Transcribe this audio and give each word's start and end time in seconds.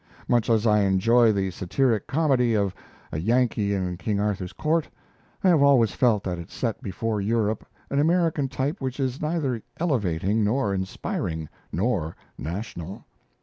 Much 0.27 0.49
as 0.49 0.65
I 0.65 0.79
enjoy 0.79 1.31
the 1.31 1.51
satiric 1.51 2.07
comedy 2.07 2.55
of 2.55 2.73
'A 3.11 3.19
Yankee 3.19 3.75
in 3.75 3.97
King 3.97 4.19
Arthur's 4.19 4.51
Court', 4.51 4.89
I 5.43 5.49
have 5.49 5.61
always 5.61 5.91
felt 5.91 6.23
that 6.23 6.39
it 6.39 6.49
set 6.49 6.81
before 6.81 7.21
Europe 7.21 7.63
an 7.91 7.99
American 7.99 8.47
type 8.49 8.81
which 8.81 8.99
is 8.99 9.21
neither 9.21 9.61
elevating 9.77 10.43
nor 10.43 10.73
inspiring 10.73 11.49
nor 11.71 12.15
national. 12.35 13.05